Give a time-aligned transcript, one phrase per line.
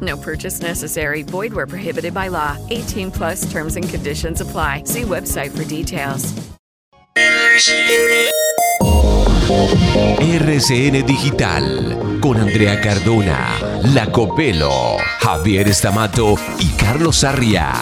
[0.00, 1.22] No purchase necessary.
[1.22, 2.56] Void where prohibited by law.
[2.70, 4.82] 18 plus terms and conditions apply.
[4.84, 6.34] See website for details.
[10.18, 13.56] RCN Digital con Andrea Cardona,
[13.94, 17.72] Lacopelo, Javier Estamato y Carlos Sarria.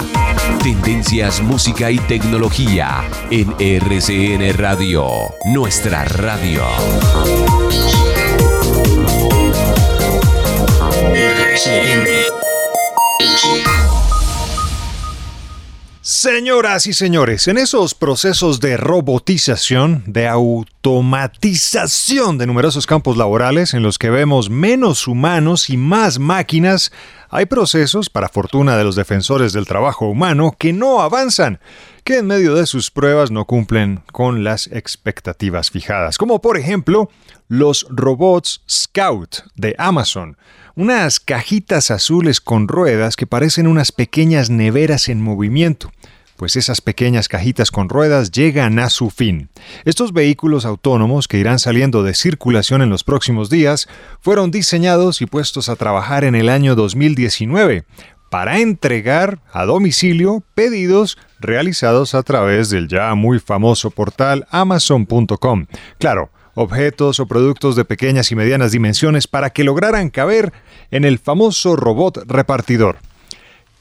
[0.63, 5.07] Tendencias, música y tecnología en RCN Radio,
[5.47, 6.63] nuestra radio.
[16.01, 23.85] Señoras y señores, en esos procesos de robotización, de automatización de numerosos campos laborales en
[23.85, 26.91] los que vemos menos humanos y más máquinas,
[27.31, 31.61] hay procesos, para fortuna de los defensores del trabajo humano, que no avanzan,
[32.05, 37.11] que en medio de sus pruebas no cumplen con las expectativas fijadas, como por ejemplo
[37.49, 40.37] los robots Scout de Amazon,
[40.77, 45.91] unas cajitas azules con ruedas que parecen unas pequeñas neveras en movimiento
[46.37, 49.49] pues esas pequeñas cajitas con ruedas llegan a su fin.
[49.85, 53.89] Estos vehículos autónomos que irán saliendo de circulación en los próximos días
[54.21, 57.85] fueron diseñados y puestos a trabajar en el año 2019
[58.35, 65.67] para entregar a domicilio pedidos realizados a través del ya muy famoso portal amazon.com.
[66.01, 70.53] Claro, objetos o productos de pequeñas y medianas dimensiones para que lograran caber
[70.91, 72.97] en el famoso robot repartidor.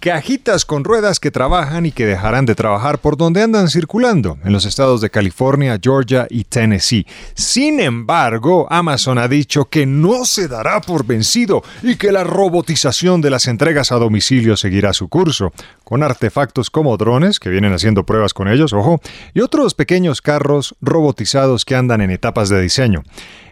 [0.04, 4.52] Cajitas con ruedas que trabajan y que dejarán de trabajar por donde andan circulando, en
[4.52, 7.08] los estados de California, Georgia y Tennessee.
[7.36, 13.22] Sin embargo, Amazon ha dicho que no se dará por vencido y que la robotización
[13.22, 15.54] de las entregas a domicilio seguirá su curso,
[15.86, 19.00] con artefactos como drones, que vienen haciendo pruebas con ellos, ojo,
[19.34, 23.04] y otros pequeños carros robotizados que andan en etapas de diseño.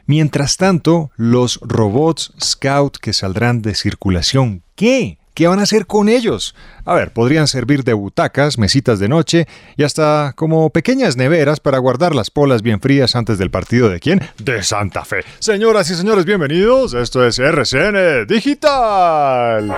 [0.06, 5.21] Mientras tanto, los robots Scout que saldrán de circulación, ¿qué?
[5.34, 6.56] ¿Qué van a hacer con ellos?
[6.86, 9.48] A ver, podrían servir de butacas, mesitas de noche
[9.78, 14.00] y hasta como pequeñas neveras para guardar las polas bien frías antes del partido de
[14.00, 14.22] quién?
[14.38, 15.24] De Santa Fe.
[15.40, 16.94] Señoras y señores, bienvenidos.
[16.94, 19.74] Esto es RCN Digital.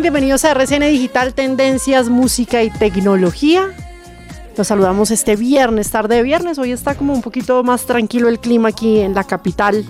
[0.00, 3.68] Bienvenidos a RCN Digital Tendencias, Música y Tecnología.
[4.56, 6.58] Los saludamos este viernes, tarde de viernes.
[6.58, 9.84] Hoy está como un poquito más tranquilo el clima aquí en la capital,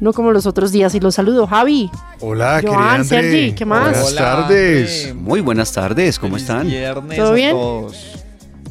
[0.00, 0.94] no como los otros días.
[0.94, 1.90] Y los saludo, Javi.
[2.20, 3.90] Hola, Joan, Sergi, ¿qué más?
[3.90, 5.14] Buenas tardes.
[5.14, 6.70] Muy buenas tardes, ¿cómo están?
[7.14, 7.56] ¿Todo bien?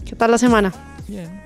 [0.04, 0.74] ¿Qué tal la semana?
[1.08, 1.44] Bien.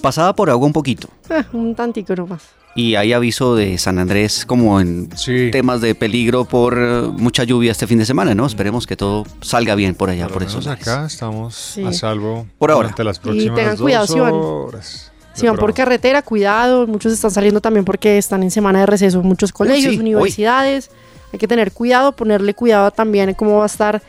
[0.00, 1.08] Pasada por agua un poquito.
[1.28, 2.42] Ah, un tantico nomás.
[2.76, 5.50] Y hay aviso de San Andrés como en Sí.
[5.52, 8.46] temas de peligro por eh, mucha lluvia este fin de semana, ¿no?
[8.46, 10.58] Esperemos que todo salga bien por allá, Por eso.
[10.68, 11.84] acá estamos Sí.
[11.84, 12.88] a salvo Por ahora.
[12.88, 15.12] durante las próximas tengan dos cuidado, si van- horas.
[15.34, 16.86] Si van por carretera, cuidado.
[16.86, 19.20] Muchos están saliendo también porque están en semana de receso.
[19.22, 20.90] Muchos colegios, sí, universidades.
[21.32, 24.00] Hay que tener cuidado, ponerle cuidado también en cómo va a estar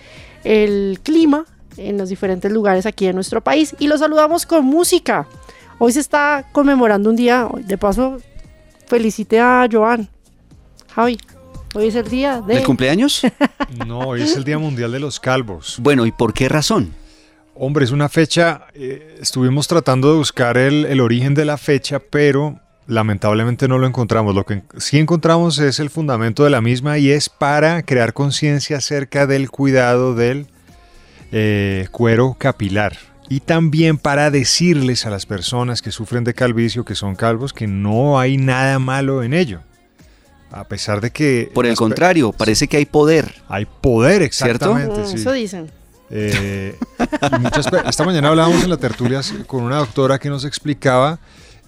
[0.44, 1.46] el clima
[1.78, 3.76] en los diferentes lugares aquí en nuestro país.
[3.80, 5.28] Y los saludamos con música.
[5.80, 7.48] Hoy se está conmemorando un día.
[7.66, 8.18] De paso,
[8.88, 10.10] felicite a Joan.
[10.94, 11.18] Javi,
[11.74, 12.56] hoy es el día de...
[12.56, 13.22] ¿Del cumpleaños?
[13.86, 15.78] No, hoy es el Día Mundial de los Calvos.
[15.82, 16.94] bueno, ¿y por qué razón?
[17.56, 22.00] Hombre, es una fecha, eh, estuvimos tratando de buscar el, el origen de la fecha,
[22.00, 24.36] pero lamentablemente no lo encontramos.
[24.36, 28.14] Lo que en- sí encontramos es el fundamento de la misma y es para crear
[28.14, 30.48] conciencia acerca del cuidado del
[31.32, 32.98] eh, cuero capilar.
[33.30, 37.66] Y también para decirles a las personas que sufren de calvicio, que son calvos, que
[37.68, 39.62] no hay nada malo en ello.
[40.52, 41.50] A pesar de que...
[41.54, 43.34] Por el contrario, parece que hay poder.
[43.50, 44.66] Hay poder, ¿Cierto?
[44.78, 45.02] exactamente.
[45.02, 45.16] Mm, sí.
[45.16, 45.72] Eso dicen.
[46.12, 46.78] Eh,
[47.42, 51.20] muchas esta mañana hablábamos en la tertulia con una doctora que nos explicaba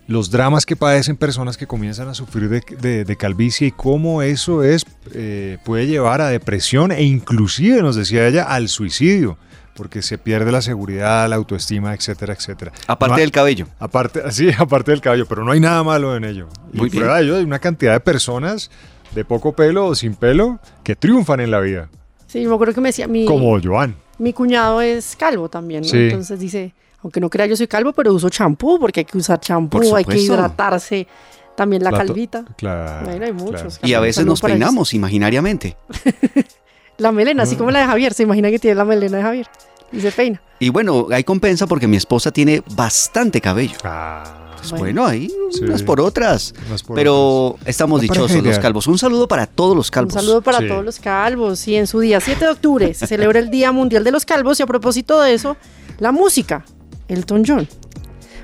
[0.05, 4.21] los dramas que padecen personas que comienzan a sufrir de, de- de calvicie y cómo
[4.21, 9.37] eso es eh, puede llevar a depresión e inclusive, nos decía ella, al suicidio,
[9.77, 12.73] porque se pierde la seguridad, la autoestima, etcétera, etcétera.
[12.87, 13.67] Aparte No del cabello.
[13.79, 16.49] Aparte, sí, aparte del cabello, pero no hay nada malo en ello.
[16.73, 17.03] Y Muy bien.
[17.03, 18.69] prueba de ello hay una cantidad de personas
[19.15, 21.89] de poco pelo o sin pelo que triunfan en la vida,
[22.27, 23.95] Sí, yo me acuerdo que me decía, mi, como Joan.
[24.17, 25.87] mi cuñado es calvo también, ¿no?
[25.87, 25.97] Sí.
[25.97, 29.39] Entonces dice, aunque no crea yo soy calvo, pero uso champú, porque hay que usar
[29.39, 31.07] champú, hay que hidratarse,
[31.55, 32.43] también la La calvita.
[32.57, 33.05] Claro.
[33.05, 33.79] Bueno, hay muchos.
[33.81, 35.77] Y a veces nos peinamos imaginariamente.
[36.97, 37.47] La melena, Mm.
[37.47, 39.47] así como la de Javier, se imagina que tiene la melena de Javier
[39.91, 40.41] y se peina.
[40.59, 43.77] Y bueno, hay compensa porque mi esposa tiene bastante cabello.
[43.83, 45.03] Ah, Pues Bueno.
[45.03, 45.63] bueno, ahí Sí.
[45.63, 46.51] unas por otras.
[46.67, 48.87] unas por Pero estamos La dichosos los calvos.
[48.87, 50.15] Un saludo para todos los calvos.
[50.15, 50.67] Un saludo para Sí.
[50.67, 51.67] todos los calvos.
[51.67, 54.59] Y en su día 7 de octubre se celebra el Día Mundial de los Calvos
[54.59, 55.57] y a propósito de eso,
[55.99, 56.65] la música,
[57.07, 57.67] Elton John.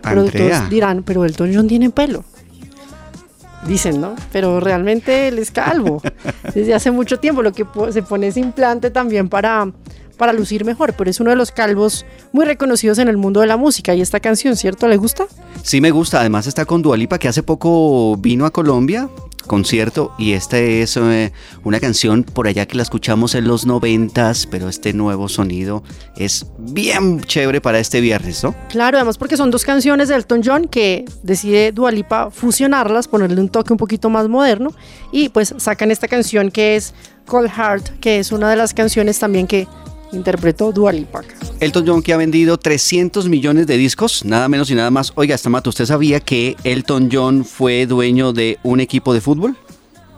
[0.03, 0.25] Pero
[0.69, 2.23] dirán, pero Elton John tiene pelo.
[3.67, 4.15] Dicen, ¿no?
[4.31, 6.01] Pero realmente él es calvo.
[6.53, 9.71] Desde hace mucho tiempo lo que se pone ese implante también para,
[10.17, 13.47] para lucir mejor, pero es uno de los calvos muy reconocidos en el mundo de
[13.47, 13.95] la música.
[13.95, 14.87] Y esta canción, ¿cierto?
[14.87, 15.25] ¿Le gusta?
[15.63, 19.09] Sí me gusta, además está con Dualipa que hace poco vino a Colombia,
[19.47, 21.31] concierto, y esta es eh,
[21.63, 25.83] una canción por allá que la escuchamos en los noventas, pero este nuevo sonido
[26.15, 28.55] es bien chévere para este viernes, ¿no?
[28.69, 33.49] Claro, además porque son dos canciones de Elton John que decide Dualipa fusionarlas, ponerle un
[33.49, 34.73] toque un poquito más moderno
[35.11, 36.93] y pues sacan esta canción que es
[37.25, 39.67] Cold Heart, que es una de las canciones también que
[40.11, 41.21] interpretó Dualipa.
[41.63, 45.13] Elton John que ha vendido 300 millones de discos, nada menos y nada más.
[45.15, 49.55] Oiga, Stamato, ¿usted sabía que Elton John fue dueño de un equipo de fútbol?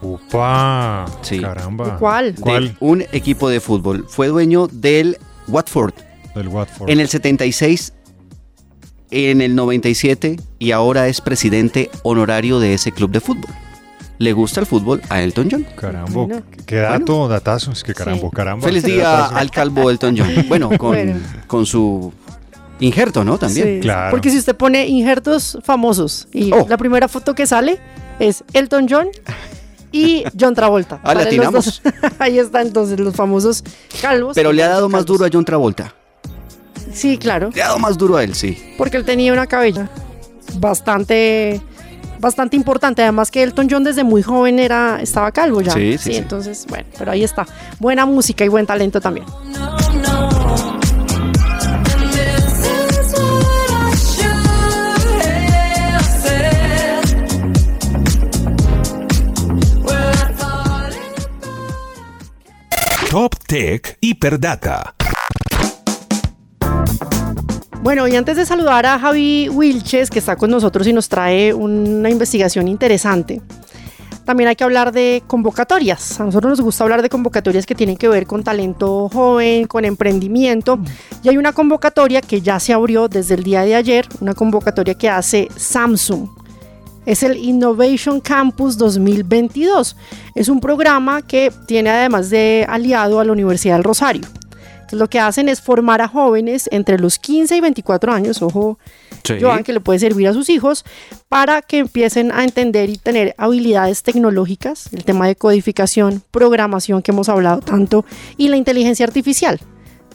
[0.02, 1.06] ¡Upa!
[1.22, 1.38] Sí.
[1.40, 1.98] Caramba.
[1.98, 2.34] ¿Cuál?
[2.34, 2.76] De ¿Cuál?
[2.80, 4.06] un equipo de fútbol.
[4.08, 5.94] Fue dueño del Watford
[6.34, 6.90] Del Watford.
[6.90, 7.92] en el 76,
[9.12, 13.50] en el 97 y ahora es presidente honorario de ese club de fútbol.
[14.18, 15.66] ¿Le gusta el fútbol a Elton John?
[15.76, 16.10] Caramba.
[16.10, 16.42] Bueno.
[16.64, 17.72] Qué dato, datazo.
[17.72, 18.34] Es que caramba, Sí.
[18.34, 18.66] caramba.
[18.66, 19.36] Feliz día datazo.
[19.36, 20.30] al calvo Elton John.
[20.48, 21.16] Bueno, con, Bueno.
[21.46, 22.12] con su
[22.80, 23.36] injerto, ¿no?
[23.38, 23.74] También.
[23.76, 24.10] Sí, Claro.
[24.12, 26.66] Porque si usted pone injertos famosos y Oh.
[26.68, 27.78] la primera foto que sale
[28.18, 29.08] es Elton John
[29.92, 30.98] y John Travolta.
[31.02, 31.82] Ah, le atinamos.
[32.18, 33.62] Ahí está entonces los famosos
[34.00, 34.34] calvos.
[34.34, 35.94] Pero le ha dado más duro a John Travolta.
[36.92, 37.50] Sí, claro.
[37.54, 38.56] Le ha dado más duro a él, sí.
[38.78, 39.90] porque él tenía una cabella
[40.58, 41.60] bastante
[42.20, 46.12] bastante importante además que Elton John desde muy joven era estaba calvo ya Sí, sí,
[46.12, 46.16] sí.
[46.16, 47.46] entonces bueno pero ahí está
[47.78, 49.26] buena música y buen talento también
[63.10, 64.94] Top Tech Hiperdata.
[67.86, 71.54] Bueno y antes de saludar a Javi Wilches que está con nosotros y nos trae
[71.54, 73.40] una investigación interesante
[74.24, 76.18] también hay que hablar de convocatorias.
[76.18, 79.84] A nosotros nos gusta hablar de convocatorias que tienen que ver con talento joven, con
[79.84, 80.80] emprendimiento.
[81.22, 84.94] Y hay una convocatoria que ya se abrió desde el día de ayer, una convocatoria
[84.94, 86.28] que hace Samsung.
[87.04, 89.96] Es el Innovation Campus 2022.
[90.34, 94.26] Es un programa que tiene además de aliado a la Universidad del Rosario.
[94.86, 98.78] Entonces lo que hacen es formar a jóvenes entre los 15 y 24 años, ojo,
[99.40, 100.84] Joan, que le puede servir a sus hijos
[101.28, 107.10] para que empiecen a entender y tener habilidades tecnológicas, el tema de codificación, programación que
[107.10, 108.04] hemos hablado tanto
[108.36, 109.58] y la inteligencia artificial.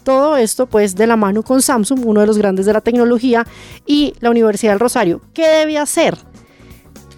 [0.03, 3.45] Todo esto pues de la mano con Samsung, uno de los grandes de la tecnología,
[3.85, 5.19] y la Universidad del Rosario.
[5.33, 6.17] ¿Qué debe hacer?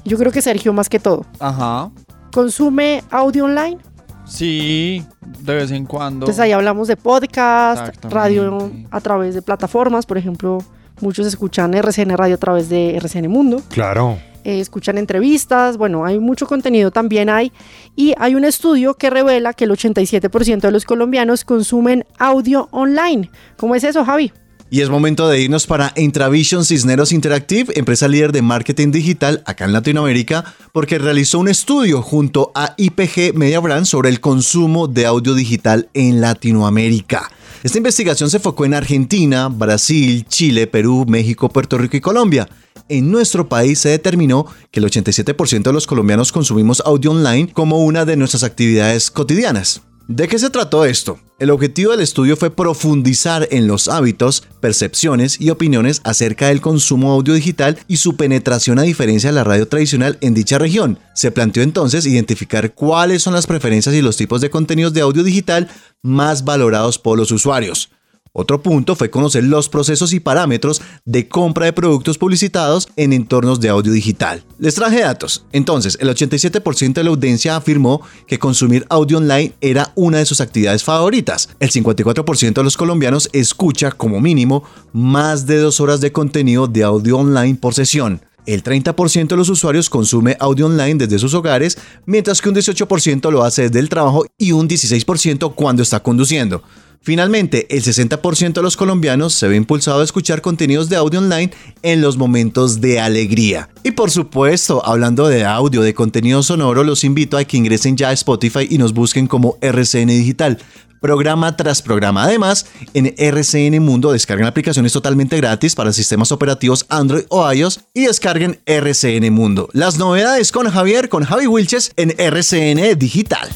[0.04, 1.24] Yo creo que Sergio más que todo.
[1.40, 1.90] Ajá.
[2.32, 3.78] ¿Consume audio online?
[4.26, 5.04] Sí,
[5.40, 6.24] de vez en cuando.
[6.26, 10.58] Entonces ahí hablamos de podcast, radio a través de plataformas, por ejemplo,
[11.00, 14.16] muchos escuchan RCN Radio a través de RCN Mundo, Claro.
[14.44, 17.52] eh, escuchan entrevistas, bueno, hay mucho contenido también hay
[17.96, 23.30] y hay un estudio que revela que el 87% de los colombianos consumen audio online.
[23.58, 24.32] ¿Cómo es eso, Javi?
[24.70, 29.66] Y es momento de irnos para Intravision Cisneros Interactive, empresa líder de marketing digital acá
[29.66, 35.06] en Latinoamérica, porque realizó un estudio junto a IPG Media Brand sobre el consumo de
[35.06, 37.30] audio digital en Latinoamérica.
[37.62, 42.48] Esta investigación se enfocó en Argentina, Brasil, Chile, Perú, México, Puerto Rico y Colombia.
[42.88, 47.84] En nuestro país se determinó que el 87% de los colombianos consumimos audio online como
[47.84, 49.82] una de nuestras actividades cotidianas.
[50.06, 51.18] ¿De qué se trató esto?
[51.38, 57.10] El objetivo del estudio fue profundizar en los hábitos, percepciones y opiniones acerca del consumo
[57.10, 60.98] audio digital y su penetración a diferencia de la radio tradicional en dicha región.
[61.14, 65.22] Se planteó entonces identificar cuáles son las preferencias y los tipos de contenidos de audio
[65.22, 65.70] digital
[66.02, 67.88] más valorados por los usuarios.
[68.36, 73.60] Otro punto fue conocer los procesos y parámetros de compra de productos publicitados en entornos
[73.60, 74.42] de audio digital.
[74.58, 75.46] Les traje datos.
[75.52, 80.40] Entonces, el 87% de la audiencia afirmó que consumir audio online era una de sus
[80.40, 81.48] actividades favoritas.
[81.60, 86.82] El 54% de los colombianos escucha como mínimo más de dos horas de contenido de
[86.82, 88.20] audio online por sesión.
[88.46, 93.30] El 30% de los usuarios consume audio online desde sus hogares, mientras que un 18%
[93.30, 96.64] lo hace desde el trabajo y un 16% cuando está conduciendo.
[97.04, 101.52] Finalmente, el 60% de los colombianos se ve impulsado a escuchar contenidos de audio online
[101.82, 103.68] en los momentos de alegría.
[103.82, 108.08] Y por supuesto, hablando de audio, de contenido sonoro, los invito a que ingresen ya
[108.08, 110.58] a Spotify y nos busquen como RCN Digital.
[110.98, 112.24] Programa tras programa.
[112.24, 118.06] Además, en RCN Mundo descarguen aplicaciones totalmente gratis para sistemas operativos Android o iOS y
[118.06, 119.68] descarguen RCN Mundo.
[119.74, 123.54] Las novedades con Javier, con Javi Wilches en RCN Digital.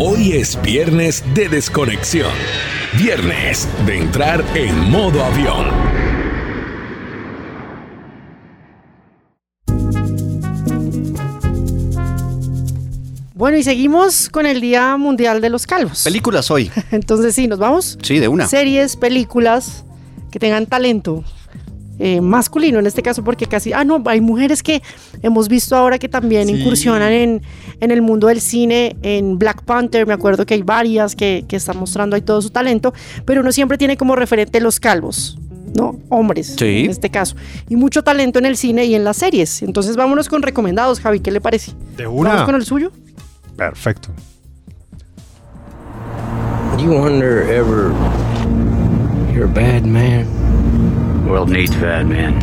[0.00, 2.32] Hoy es viernes de desconexión.
[2.98, 5.68] Viernes de entrar en modo avión.
[13.34, 16.02] Bueno, y seguimos con el Día Mundial de los Calvos.
[16.02, 16.72] Películas hoy.
[16.90, 17.96] Entonces sí, nos vamos.
[18.02, 18.48] Sí, de una.
[18.48, 19.84] Series, películas
[20.32, 21.22] que tengan talento
[21.98, 24.82] eh, masculino en este caso, porque casi, ah, no, hay mujeres que
[25.22, 26.54] hemos visto ahora que también Sí.
[26.54, 27.42] incursionan en,
[27.80, 31.56] en el mundo del cine, en Black Panther, me acuerdo que hay varias que, que
[31.56, 32.92] están mostrando ahí todo su talento,
[33.24, 35.38] pero uno siempre tiene como referente los calvos.
[35.74, 35.98] ¿no?
[36.08, 36.84] Hombres, Sí.
[36.84, 37.34] en este caso.
[37.68, 39.60] Y mucho talento en el cine y en las series.
[39.60, 41.72] Entonces vámonos con recomendados, Javi, ¿qué le parece?
[41.96, 42.44] De ¿Vamos una.
[42.44, 42.92] con el suyo?
[43.56, 44.10] Perfecto.
[46.78, 47.92] You wonder ever
[49.32, 50.26] you're a bad man?
[51.26, 52.38] World needs bad men.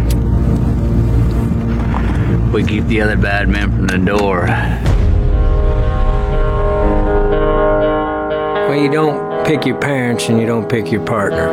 [2.51, 4.47] We keep the other bad men from the door.
[8.67, 11.50] Well, you don't pick your parents and you don't pick your partner.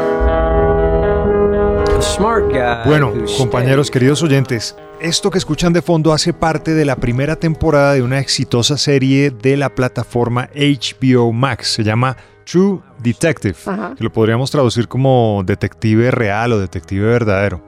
[1.98, 2.84] A smart guy.
[2.86, 7.92] Bueno, compañeros, queridos oyentes, esto que escuchan de fondo hace parte de la primera temporada
[7.92, 11.74] de una exitosa serie de la plataforma HBO Max.
[11.74, 12.16] Se llama
[12.50, 13.94] True Detective, Ajá.
[13.96, 17.62] que lo podríamos traducir como detective real o detective verdadero.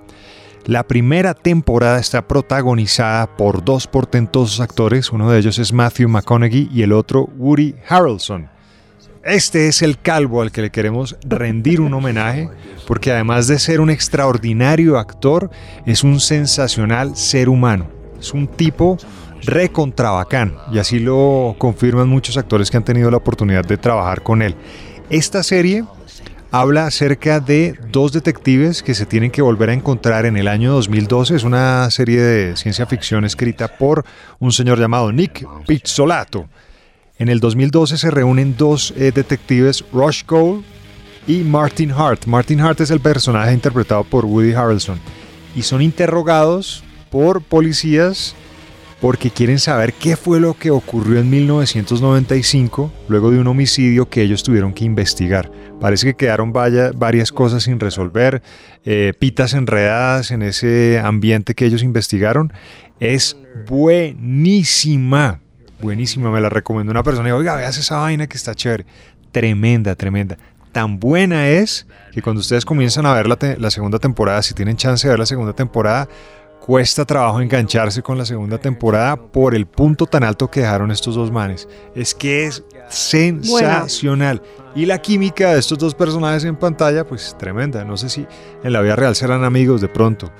[0.66, 6.70] La primera temporada está protagonizada por dos portentosos actores, uno de ellos es Matthew McConaughey
[6.72, 8.48] y el otro Woody Harrelson.
[9.22, 12.48] Este es el calvo al que le queremos rendir un homenaje,
[12.86, 15.50] porque además de ser un extraordinario actor,
[15.84, 17.86] es un sensacional ser humano.
[18.18, 18.98] Es un tipo
[19.42, 24.42] recontravacán, y así lo confirman muchos actores que han tenido la oportunidad de trabajar con
[24.42, 24.54] él.
[25.10, 25.84] Esta serie
[26.50, 30.72] habla acerca de dos detectives que se tienen que volver a encontrar en el año
[30.72, 31.36] 2012.
[31.36, 34.04] Es una serie de ciencia ficción escrita por
[34.38, 36.48] un señor llamado Nick Pizzolato.
[37.18, 40.62] En el 2012 se reúnen dos eh, detectives, Rush Cole
[41.26, 42.26] y Martin Hart.
[42.26, 44.98] Martin Hart es el personaje interpretado por Woody Harrelson.
[45.54, 48.34] Y son interrogados por policías
[49.00, 54.22] porque quieren saber qué fue lo que ocurrió en 1995 luego de un homicidio que
[54.22, 55.50] ellos tuvieron que investigar.
[55.80, 58.42] Parece que quedaron vaya- varias cosas sin resolver,
[58.84, 62.52] eh, pitas enredadas en ese ambiente que ellos investigaron.
[63.00, 63.36] Es
[63.68, 65.40] buenísima,
[65.80, 68.84] buenísima, me la recomendó una persona y oiga, veas esa vaina que está chévere.
[69.32, 70.36] Tremenda, tremenda.
[70.72, 74.76] Tan buena es que cuando ustedes comienzan a ver la, la segunda temporada, si tienen
[74.76, 76.08] chance de ver la segunda temporada,
[76.60, 81.14] cuesta trabajo engancharse con la segunda temporada por el punto tan alto que dejaron estos
[81.14, 81.66] dos manes.
[81.94, 84.42] Es que es sensacional.
[84.74, 87.84] Y la química de estos dos personajes en pantalla, pues tremenda.
[87.84, 88.26] No sé si
[88.62, 90.30] en la vida real serán amigos de pronto.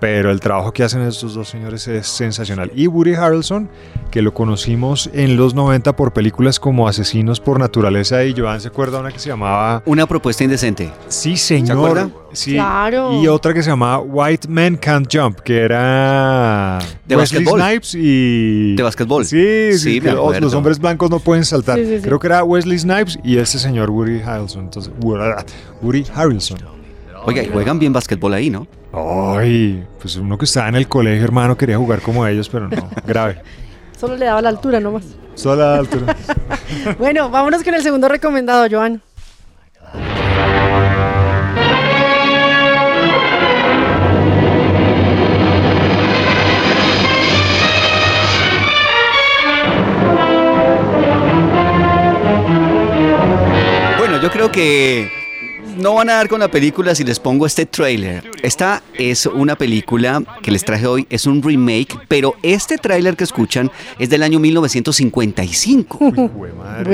[0.00, 2.70] Pero el trabajo que hacen estos dos señores es sensacional.
[2.72, 3.68] Y Woody Harrelson,
[4.12, 8.68] que lo conocimos en los 90 por películas como Asesinos por Naturaleza y Joan se
[8.68, 10.92] acuerda una que se llamaba Una propuesta indecente.
[11.08, 11.78] Sí, ¿Se señor.
[11.78, 12.10] acuerda?
[12.32, 12.52] Sí.
[12.52, 13.20] Claro.
[13.20, 17.60] Y otra que se llamaba White Men Can't Jump, que era De Wesley basquetbol.
[17.60, 19.24] Snipes y De basquetbol.
[19.24, 21.76] Sí, sí, Sí, que los- hombres blancos no pueden saltar.
[21.76, 22.02] Sí, sí, sí.
[22.02, 24.64] Creo que era Wesley Snipes y este señor Woody Harrelson.
[24.66, 26.58] Entonces, Woody Harrelson.
[27.24, 28.68] Oiga, y juegan bien básquetbol ahí, ¿no?
[28.92, 32.88] Ay, pues uno que estaba en el colegio, hermano, quería jugar como ellos, pero no,
[33.06, 33.42] grave.
[33.98, 35.04] Solo le daba la altura nomás.
[35.34, 36.16] Solo la altura.
[36.98, 39.00] Bueno, vámonos con el segundo recomendado, Joan.
[53.98, 55.10] Bueno, yo creo que
[55.88, 58.30] no van a dar con la película si les pongo este trailer.
[58.42, 63.24] Esta es una película que les traje hoy, es un remake, pero este trailer que
[63.24, 65.98] escuchan es del año 1955.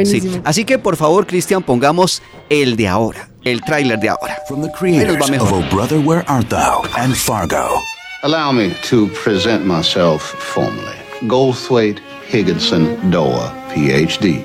[0.04, 0.40] Sí.
[0.44, 4.38] Así que por favor, Cristian, pongamos el de ahora, el trailer de ahora.
[4.48, 5.48] From the nos va creators mejor.
[5.48, 7.80] of Oh Brother Where Art Thou and Fargo.
[8.22, 10.96] Allow me to present myself formally.
[11.22, 11.98] Goldthwaite
[12.30, 14.44] Higginson Doa, PhD.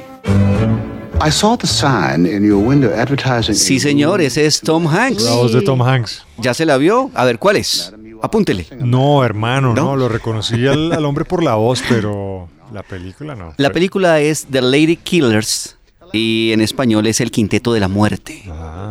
[1.21, 3.53] I saw the sign in your window advertising.
[3.55, 5.23] Sí, señor, ese es Tom Hanks.
[5.23, 6.25] La voz de Tom Hanks.
[6.37, 7.11] ¿Ya se la vio?
[7.13, 7.93] A ver, ¿cuál es?
[8.21, 8.65] Apúntele.
[8.79, 9.95] No, hermano, no, ¿No?
[9.97, 13.53] lo reconocí al, al hombre por la voz, pero la película no.
[13.57, 15.77] La película es The Lady Killers
[16.13, 18.43] y en español es El Quinteto de la Muerte.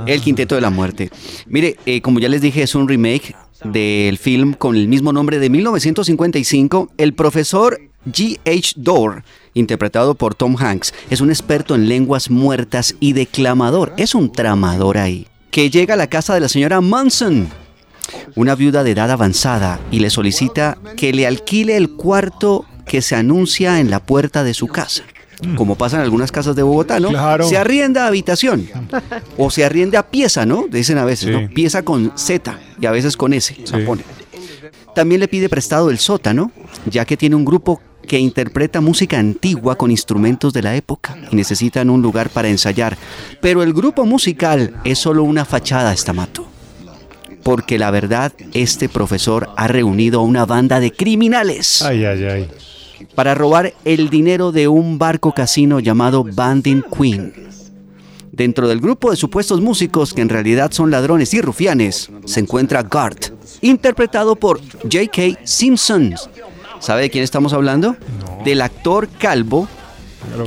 [0.07, 1.11] El Quinteto de la Muerte.
[1.47, 5.39] Mire, eh, como ya les dije, es un remake del film con el mismo nombre
[5.39, 6.91] de 1955.
[6.99, 8.75] El profesor G.H.
[8.77, 13.93] Dorr, interpretado por Tom Hanks, es un experto en lenguas muertas y declamador.
[13.97, 15.27] Es un tramador ahí.
[15.51, 17.49] Que llega a la casa de la señora Manson,
[18.37, 23.17] una viuda de edad avanzada, y le solicita que le alquile el cuarto que se
[23.17, 25.05] anuncia en la puerta de su casa.
[25.57, 27.11] Como pasa en algunas casas de Bogotá, ¿no?
[27.11, 27.49] Claro.
[27.49, 28.69] Se arrienda habitación.
[29.37, 30.67] O se arrienda pieza, ¿no?
[30.69, 31.31] Dicen a veces, Sí.
[31.31, 31.49] ¿no?
[31.49, 33.55] Pieza con Z y a veces con S.
[33.55, 33.73] Sí.
[34.97, 36.51] También le pide prestado el sótano,
[36.87, 41.37] ya que tiene un grupo que interpreta música antigua con instrumentos de la época y
[41.37, 42.97] necesitan un lugar para ensayar.
[43.41, 46.47] Pero el grupo musical es solo una fachada, Estamato.
[47.45, 52.49] Porque la verdad, este profesor ha reunido a una banda de criminales Ay, ay, ay.
[53.15, 57.33] para robar el dinero de un barco casino llamado Banding Queen.
[58.33, 62.83] Dentro del grupo de supuestos músicos que en realidad son ladrones y rufianes, se encuentra
[62.85, 65.41] Gart, interpretado por J.K.
[65.45, 66.15] Simpson.
[66.81, 67.97] ¿Sabe de quién estamos hablando?
[68.45, 69.69] Del actor calvo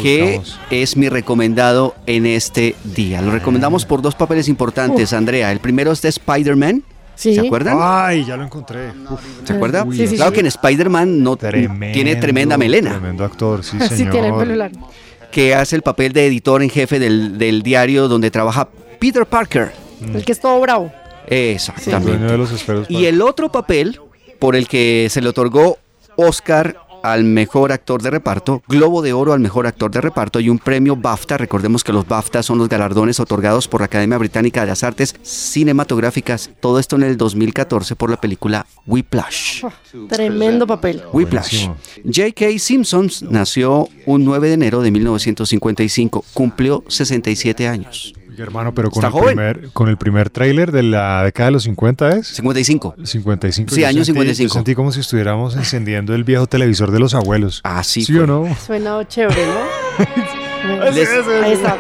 [0.02, 3.22] que es mi recomendado en este día.
[3.22, 5.52] Lo recomendamos por dos papeles importantes, Andrea.
[5.52, 6.84] El primero es de Spider-Man.
[7.15, 7.36] Sí.
[7.36, 7.78] ¿Se acuerdan?
[7.80, 8.89] Ay, ya lo encontré.
[9.10, 9.86] Uf, ¿Se acuerda?
[9.91, 10.36] Sí, sí, claro sí.
[10.36, 12.91] que en Spider-Man no tremendo, tiene tremenda melena.
[12.91, 14.12] Tremendo actor, sí, Sí, señor.
[14.13, 14.89] tiene pelo largo.
[15.32, 18.67] que hace el papel de editor en jefe del, del diario donde trabaja
[19.00, 19.72] Peter Parker.
[20.13, 20.91] El que es todo bravo.
[21.30, 22.26] Dueño Exactamente.
[22.26, 22.88] de los esferos.
[22.89, 24.00] Y el otro papel
[24.39, 25.78] por el que se le otorgó
[26.22, 30.50] Oscar al mejor actor de reparto, Globo de Oro al mejor actor de reparto y
[30.50, 31.38] un premio BAFTA.
[31.38, 35.16] Recordemos que los BAFTA son los galardones otorgados por la Academia Británica de las Artes
[35.24, 36.52] Cinematográficas.
[36.60, 39.64] Todo esto en el 2014 por la película Whiplash.
[40.10, 41.02] Tremendo papel.
[41.12, 41.70] Whiplash.
[42.06, 42.60] J.K.
[42.60, 46.24] Simpson nació un 9 de enero de 1955.
[46.34, 48.14] Cumplió 67 años.
[48.42, 49.36] Hermano, pero con Está el, joven.
[49.36, 52.96] primer, con el primer tráiler de la década de los 50 es 55.
[53.04, 53.74] 55.
[53.76, 54.48] Sí, año sentí- 55.
[54.50, 57.62] yo sentí como si estuviéramos encendiendo el viejo televisor de los abuelos.
[57.64, 58.24] Así ¿Sí fue.
[58.24, 58.56] o no?
[58.66, 60.92] Suena chévere, ¿no?
[60.92, 61.10] Les-
[61.44, 61.78] Ahí está.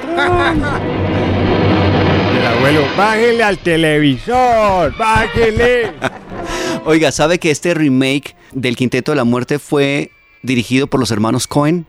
[2.39, 5.91] El Abuelo, bájele al televisor, bájele.
[6.85, 11.45] Oiga, ¿sabe que este remake del Quinteto de la Muerte fue dirigido por los hermanos
[11.47, 11.85] Cohen?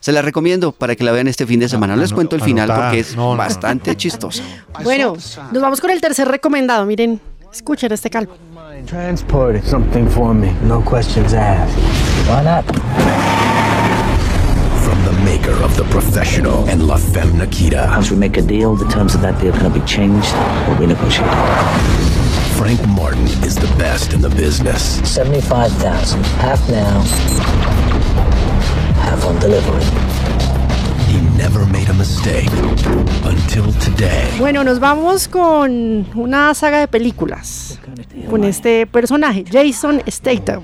[0.00, 1.96] Se la recomiendo para que la vean este fin de semana.
[1.96, 4.42] No les cuento el final porque es bastante chistoso.
[4.82, 5.14] Bueno,
[5.52, 6.86] nos vamos con el tercer recomendado.
[6.86, 7.20] Miren,
[7.52, 8.34] escuchen este calvo.
[8.86, 11.76] Transported something for me, no questions asked.
[12.28, 12.64] Why not?
[14.84, 18.76] From the maker of The Professional and La Femme Nikita, Once we make a deal,
[18.76, 20.32] the terms of that deal cannot be changed
[20.68, 21.26] or renegotiated.
[22.56, 25.00] Frank Martin is the best in the business.
[25.04, 26.22] 75,000.
[26.40, 27.02] Half now,
[29.24, 29.84] on delivery.
[31.08, 32.50] He never made a mistake
[33.24, 34.28] until today.
[34.38, 37.78] Bueno, nos vamos con una saga de películas.
[38.28, 40.62] Con este personaje, Jason Statham.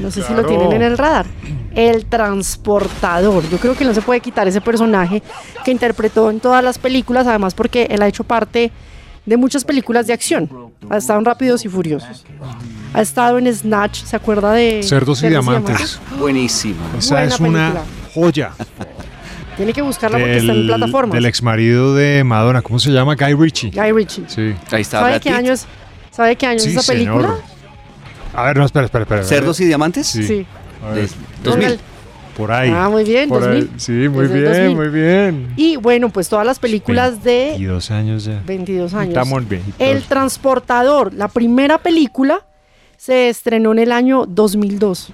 [0.00, 1.26] No sé si lo tienen en el radar.
[1.74, 3.48] El transportador.
[3.48, 5.22] Yo creo que no se puede quitar ese personaje
[5.64, 8.72] que interpretó en todas las películas, además porque él ha hecho parte
[9.26, 10.48] de muchas películas de acción.
[10.90, 12.24] Ha estado en Rápidos y Furiosos.
[12.94, 15.98] Ha estado en Snatch, ¿se acuerda de Cerdos y diamantes.
[16.18, 16.80] Buenísimo.
[16.98, 17.84] Esa Buena es una película.
[18.14, 18.52] joya.
[19.56, 21.14] Tiene que buscarla porque está en plataformas.
[21.14, 23.14] del ex marido de Madonna, ¿cómo se llama?
[23.14, 23.70] Guy Ritchie.
[23.70, 24.24] Guy Ritchie.
[24.26, 24.54] Sí.
[24.70, 25.66] Ahí está ¿Sabe qué año es,
[26.10, 27.28] ¿sabe qué año es esa película?
[27.28, 27.42] señor.
[28.34, 29.24] A ver, no, espera, espera, espera.
[29.24, 30.06] ¿Cerdos y diamantes?
[30.06, 30.26] Sí.
[30.26, 30.46] Sí.
[30.82, 31.78] A ver, De 2000.
[32.36, 32.70] Por ahí.
[32.74, 33.60] Ah, muy bien, Por ahí.
[33.62, 33.80] 2000.
[33.80, 34.76] Sí, muy Desde bien, 2000.
[34.76, 35.52] muy bien.
[35.56, 38.42] Y bueno, pues todas las películas de 22 años ya.
[38.46, 39.08] 22 años.
[39.08, 39.74] Estamos viejitos.
[39.78, 42.40] El Transportador, la primera película,
[42.96, 45.12] se estrenó en el año 2002.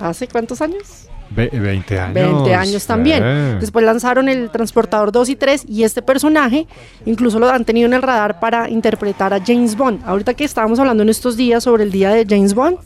[0.00, 1.04] ¿Hace cuántos años?
[1.30, 2.14] Ve- 20 años.
[2.14, 3.22] 20 años también.
[3.22, 3.56] Eh.
[3.60, 6.66] Después lanzaron el Transportador 2 y 3 y este personaje
[7.04, 10.00] incluso lo han tenido en el radar para interpretar a James Bond.
[10.06, 12.78] Ahorita que estábamos hablando en estos días sobre el día de James Bond,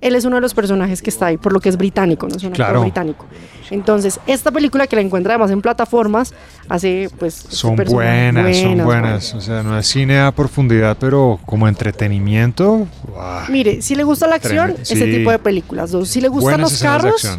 [0.00, 2.36] él es uno de los personajes que está ahí, por lo que es británico, no
[2.36, 2.80] es un actor Claro.
[2.82, 3.26] británico.
[3.70, 6.32] Entonces, esta película que la encuentra además en plataformas,
[6.68, 7.34] hace pues...
[7.34, 9.34] Son buenas, son buenas.
[9.34, 12.86] O sea, no es cine a profundidad, pero como entretenimiento.
[13.48, 15.10] Mire, si le gusta la acción, ese sí.
[15.10, 15.90] tipo de películas.
[15.90, 16.08] Dos.
[16.08, 17.38] Si le gustan Buenas los carros,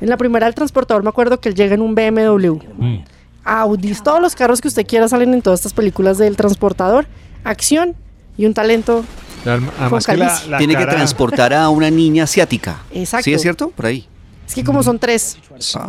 [0.00, 2.58] en la primera del transportador me acuerdo que él llega en un BMW.
[2.76, 3.04] Mm.
[3.44, 7.06] Audis, todos los carros que usted quiera salen en todas estas películas del transportador.
[7.44, 7.94] Acción
[8.36, 9.04] y un talento.
[9.44, 12.78] Adem- Además que la, Tiene que transportar a una niña asiática.
[12.92, 13.24] Exacto.
[13.24, 13.70] ¿Sí es cierto?
[13.70, 14.06] Por ahí.
[14.46, 15.38] Es que como son tres,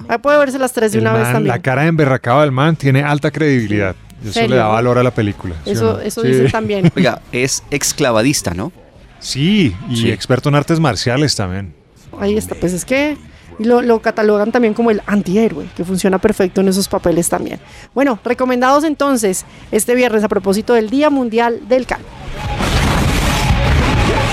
[0.08, 1.48] ahí puede verse las tres de el una vez también.
[1.48, 3.96] La cara de emberracado del man tiene alta credibilidad.
[4.24, 4.50] Eso ¿Serio?
[4.52, 5.56] le da valor a la película.
[5.66, 6.00] ¿sí o Eso, no?
[6.00, 6.28] eso Sí.
[6.30, 6.92] dicen también.
[6.96, 8.72] Oiga, es exclavadista, ¿no?
[9.20, 10.12] Sí, y Sí.
[10.12, 11.74] experto en artes marciales también.
[12.20, 13.18] Ahí está, pues es que
[13.60, 17.60] y lo, lo catalogan también como el antihéroe, que funciona perfecto en esos papeles también.
[17.94, 22.08] Bueno, recomendados entonces este viernes a propósito del Día Mundial del Calvo.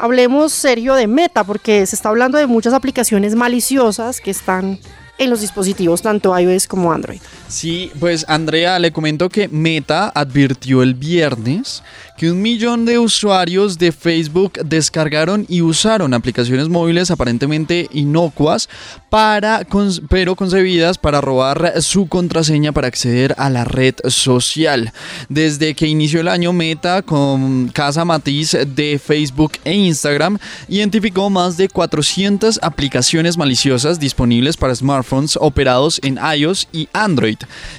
[0.00, 4.78] Hablemos serio de Meta, porque se está hablando de muchas aplicaciones maliciosas que están
[5.18, 7.20] en los dispositivos, tanto iOS como Android.
[7.48, 11.82] Sí, pues Andrea, le comento que Meta advirtió el viernes
[12.16, 18.68] que un millón de usuarios de Facebook descargaron y usaron aplicaciones móviles aparentemente inocuas,
[19.08, 24.92] pero concebidas para robar su contraseña para acceder a la red social.
[25.28, 31.56] Desde que inició el año, Meta, con Casa Matiz de Facebook e Instagram, identificó más
[31.56, 35.07] de 400 aplicaciones maliciosas disponibles para smartphones
[35.40, 37.38] operados en iOS y Android,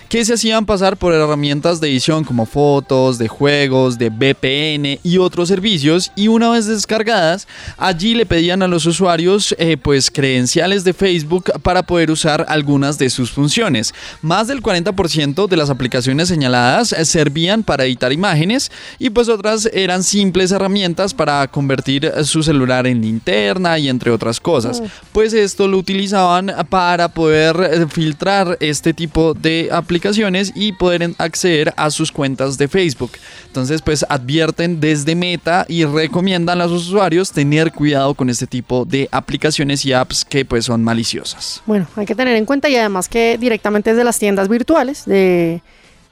[0.10, 5.18] que se hacían pasar por herramientas de edición como fotos, de juegos, de VPN y
[5.18, 10.84] otros servicios, y una vez descargadas, allí le pedían a los usuarios eh, pues credenciales
[10.84, 13.94] de Facebook para poder usar algunas de sus funciones.
[14.22, 19.70] Más del 40% de las aplicaciones señaladas eh, servían para editar imágenes y pues otras
[19.74, 24.82] eran simples herramientas para convertir eh, su celular en linterna y entre otras cosas.
[25.12, 31.74] Pues esto lo utilizaban para poder eh, filtrar este tipo de aplicaciones y poder acceder
[31.76, 33.12] a sus cuentas de Facebook.
[33.46, 38.86] Entonces, pues advierten desde Meta y recomiendan a sus usuarios tener cuidado con este tipo
[38.86, 41.62] de aplicaciones y apps que pues son maliciosas.
[41.66, 45.62] Bueno, hay que tener en cuenta y además que directamente desde las tiendas virtuales de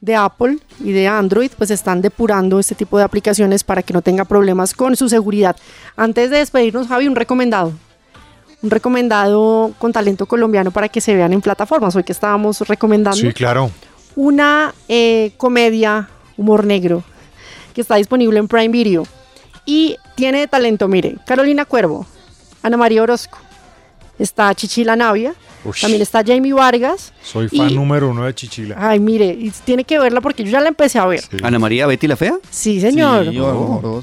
[0.02, 4.02] de Apple y de Android pues están depurando este tipo de aplicaciones para que no
[4.02, 5.56] tenga problemas con su seguridad.
[5.96, 7.74] Antes de despedirnos, Javi, un recomendado.
[8.62, 11.96] Un recomendado con talento colombiano para que se vean en plataformas.
[11.96, 13.18] Hoy que estábamos recomendando.
[13.18, 13.70] Sí, claro.
[14.16, 17.04] Una eh, comedia, humor negro,
[17.76, 19.06] que está disponible en Prime Video.
[19.66, 22.08] Y tiene talento, mire, Carolina Cuervo,
[22.64, 23.38] Ana María Orozco,
[24.18, 25.36] está Chichila Navia,
[25.80, 27.14] también está Jamie Vargas.
[27.22, 28.76] Soy fan número uno de Chichila.
[28.80, 31.22] Ay, mire, y tiene que verla porque yo ya la empecé a ver.
[31.44, 32.40] Ana María Betty la Fea.
[32.50, 33.26] Sí, señor.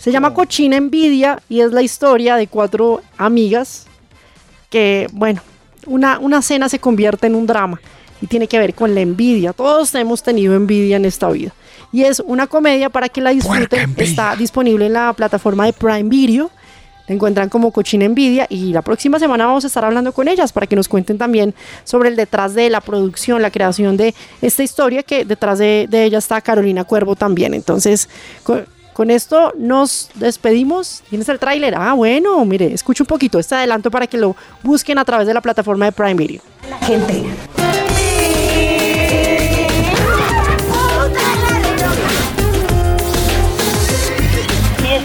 [0.00, 3.86] Se llama Cochina Envidia y es la historia de cuatro amigas
[4.74, 5.40] que, bueno,
[5.86, 7.80] una, una cena se convierte en un drama
[8.20, 9.52] y tiene que ver con la envidia.
[9.52, 11.52] Todos hemos tenido envidia en esta vida.
[11.92, 13.94] Y es una comedia para que la disfruten.
[13.96, 16.50] Está disponible en la plataforma de Prime Video
[17.06, 20.52] la encuentran como Cochina Envidia y la próxima semana vamos a estar hablando con ellas
[20.52, 24.62] para que nos cuenten también sobre el detrás de la producción, la creación de esta
[24.62, 27.52] historia que detrás de, ella está Carolina Cuervo también.
[27.52, 28.08] Entonces,
[28.94, 31.02] con, esto nos despedimos.
[31.10, 31.74] ¿Tienes el tráiler?
[31.76, 35.34] Ah, bueno, mire, escucha un poquito este adelanto para que lo busquen a través de
[35.34, 36.42] la plataforma de Prime Video.
[36.70, 37.24] La gente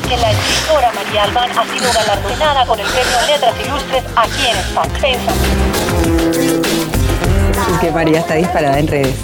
[0.10, 4.58] que la escritora María Albán ha sido galardonada con el premio Letras Ilustres aquí en
[4.58, 5.20] España.
[7.82, 9.16] que María está disparada en redes.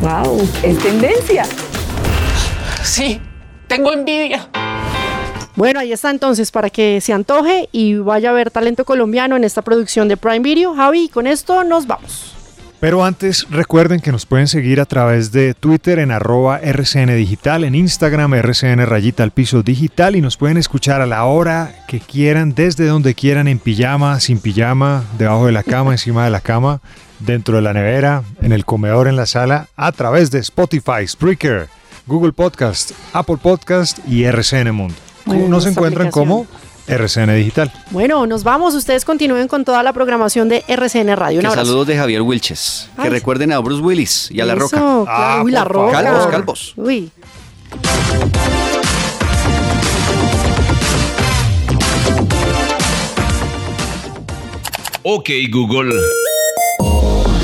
[0.00, 0.48] ¡Wow!
[0.62, 1.44] ¿Es tendencia?
[2.82, 3.20] Sí,
[3.70, 4.48] tengo envidia.
[5.54, 9.44] Bueno, ahí está entonces para que se antoje y vaya a ver talento colombiano en
[9.44, 10.74] esta producción de Prime Video.
[10.74, 12.34] Javi, con esto nos vamos.
[12.80, 17.62] Pero antes, recuerden que nos pueden seguir a través de Twitter en arroba RCN Digital,
[17.62, 22.00] en Instagram RCN Rayita al Piso Digital y nos pueden escuchar a la hora que
[22.00, 26.40] quieran, desde donde quieran, en pijama, sin pijama, debajo de la cama, encima de la
[26.40, 26.80] cama,
[27.20, 31.68] dentro de la nevera, en el comedor, en la sala, a través de Spotify, Spreaker,
[32.06, 34.94] Google Podcast, Apple Podcast y RCN Mundo.
[35.26, 36.46] nos encuentran como
[36.86, 37.72] RCN Digital.
[37.90, 38.74] Bueno, nos vamos.
[38.74, 41.40] Ustedes continúen con toda la programación de RCN Radio.
[41.40, 42.88] Un saludos de Javier Wilches.
[43.00, 44.78] Que recuerden a Bruce Willis y a La Roca.
[45.06, 46.02] Ah, Uy, La Roca.
[46.02, 46.72] Calvos, calvos.
[46.76, 47.10] Uy.
[55.02, 55.94] Ok, Google.